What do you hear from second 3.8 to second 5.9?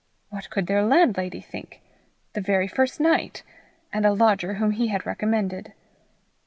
and a lodger whom he had recommended?